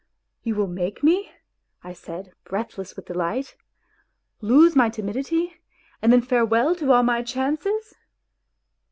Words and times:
"You 0.43 0.55
will 0.55 0.65
make 0.65 1.03
me," 1.03 1.31
I 1.83 1.93
said, 1.93 2.33
breathless 2.43 2.95
with 2.95 3.05
delight," 3.05 3.55
lose 4.51 4.75
my 4.75 4.89
timidity, 4.89 5.57
and 6.01 6.11
then 6.11 6.23
farewell 6.23 6.73
to 6.77 6.91
all 6.91 7.03
my 7.03 7.21
chances. 7.21 7.93